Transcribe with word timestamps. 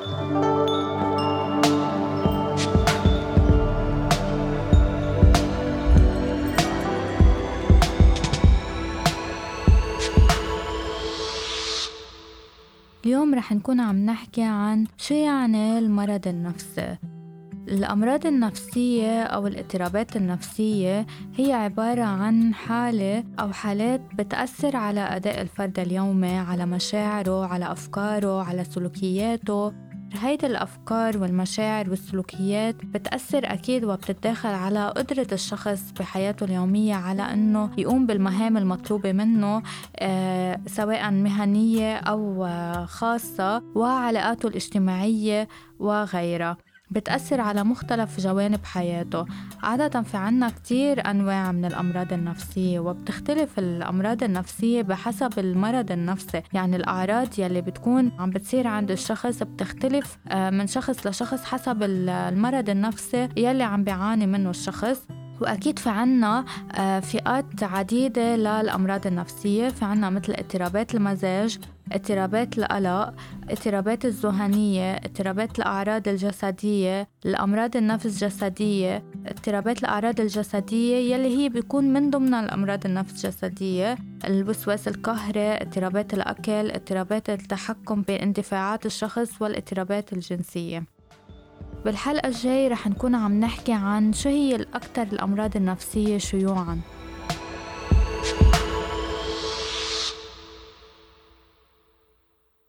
اليوم 0.00 0.14
رح 13.34 13.52
نكون 13.52 13.80
عم 13.80 14.04
نحكي 14.04 14.42
عن 14.42 14.86
شو 14.96 15.14
يعني 15.14 15.78
المرض 15.78 16.28
النفسي. 16.28 16.96
الأمراض 17.68 18.26
النفسية 18.26 19.22
أو 19.22 19.46
الاضطرابات 19.46 20.16
النفسية 20.16 21.06
هي 21.36 21.52
عبارة 21.52 22.02
عن 22.02 22.54
حالة 22.54 23.24
أو 23.40 23.52
حالات 23.52 24.00
بتأثر 24.14 24.76
على 24.76 25.00
أداء 25.00 25.40
الفرد 25.40 25.78
اليومي 25.78 26.38
على 26.38 26.66
مشاعره 26.66 27.46
على 27.46 27.72
أفكاره 27.72 28.42
على 28.42 28.64
سلوكياته. 28.64 29.89
هيدي 30.12 30.46
الأفكار 30.46 31.18
والمشاعر 31.18 31.90
والسلوكيات 31.90 32.74
بتأثر 32.84 33.40
أكيد 33.44 33.84
وبتتداخل 33.84 34.48
على 34.48 34.88
قدرة 34.96 35.26
الشخص 35.32 35.92
بحياته 36.00 36.44
اليومية 36.44 36.94
على 36.94 37.22
أنه 37.22 37.70
يقوم 37.78 38.06
بالمهام 38.06 38.56
المطلوبة 38.56 39.12
منه 39.12 39.62
آه 39.96 40.60
سواء 40.66 41.10
مهنية 41.10 41.96
أو 41.96 42.44
آه 42.44 42.84
خاصة 42.84 43.62
وعلاقاته 43.74 44.46
الاجتماعية 44.48 45.48
وغيرها. 45.78 46.56
بتأثر 46.90 47.40
على 47.40 47.64
مختلف 47.64 48.20
جوانب 48.20 48.64
حياته. 48.64 49.26
عادة 49.62 50.02
في 50.02 50.16
عنا 50.16 50.48
كتير 50.48 51.10
أنواع 51.10 51.52
من 51.52 51.64
الأمراض 51.64 52.12
النفسية 52.12 52.80
وبتختلف 52.80 53.58
الأمراض 53.58 54.22
النفسية 54.22 54.82
بحسب 54.82 55.38
المرض 55.38 55.92
النفسي. 55.92 56.42
يعني 56.52 56.76
الأعراض 56.76 57.28
يلي 57.38 57.60
بتكون 57.60 58.12
عم 58.18 58.30
بتصير 58.30 58.66
عند 58.66 58.90
الشخص 58.90 59.42
بتختلف 59.42 60.18
آه، 60.28 60.50
من 60.50 60.66
شخص 60.66 61.06
لشخص 61.06 61.44
حسب 61.44 61.82
المرض 61.82 62.70
النفسي 62.70 63.28
يلي 63.36 63.62
عم 63.62 63.84
بيعاني 63.84 64.26
منه 64.26 64.50
الشخص. 64.50 65.19
وأكيد 65.40 65.78
في 65.78 65.88
عنا 65.88 66.44
آه، 66.74 67.00
فئات 67.00 67.62
عديدة 67.62 68.36
للأمراض 68.36 69.06
النفسية 69.06 69.68
في 69.68 69.84
عنا 69.84 70.10
مثل 70.10 70.32
اضطرابات 70.32 70.94
المزاج 70.94 71.58
اضطرابات 71.92 72.58
القلق 72.58 73.14
اضطرابات 73.50 74.04
الذهنية 74.04 74.92
اضطرابات 74.92 75.58
الأعراض 75.58 76.08
الجسدية 76.08 77.08
الأمراض 77.26 77.76
النفس 77.76 78.24
جسدية 78.24 79.02
اضطرابات 79.26 79.78
الأعراض 79.78 80.20
الجسدية 80.20 81.14
يلي 81.14 81.38
هي 81.38 81.48
بيكون 81.48 81.92
من 81.92 82.10
ضمنها 82.10 82.40
الأمراض 82.44 82.86
النفس 82.86 83.26
جسدية 83.26 83.98
الوسواس 84.24 84.88
القهري 84.88 85.40
اضطرابات 85.40 86.14
الأكل 86.14 86.70
اضطرابات 86.70 87.30
التحكم 87.30 88.02
باندفاعات 88.02 88.86
الشخص 88.86 89.42
والاضطرابات 89.42 90.12
الجنسية. 90.12 90.99
بالحلقة 91.84 92.28
الجاي 92.28 92.68
رح 92.68 92.88
نكون 92.88 93.14
عم 93.14 93.40
نحكي 93.40 93.72
عن 93.72 94.12
شو 94.12 94.28
هي 94.28 94.56
الأكثر 94.56 95.02
الأمراض 95.02 95.56
النفسية 95.56 96.18
شيوعاً. 96.18 96.80